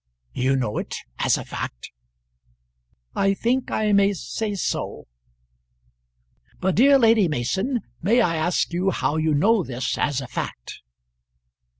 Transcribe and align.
"You 0.33 0.55
know 0.55 0.79
it 0.79 0.95
as 1.19 1.37
a 1.37 1.45
fact?" 1.45 1.91
"I 3.15 3.35
think 3.35 3.69
I 3.69 3.91
may 3.91 4.13
say 4.13 4.55
so." 4.55 5.05
"But, 6.59 6.73
dear 6.73 6.97
Lady 6.97 7.27
Mason, 7.27 7.81
may 8.01 8.19
I 8.19 8.35
ask 8.37 8.73
you 8.73 8.89
how 8.89 9.17
you 9.17 9.35
know 9.35 9.61
this 9.61 9.99
as 9.99 10.19
a 10.19 10.27
fact?" 10.27 10.79